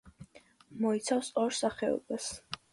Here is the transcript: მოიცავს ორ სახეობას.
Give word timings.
მოიცავს 0.85 1.31
ორ 1.45 1.55
სახეობას. 1.61 2.35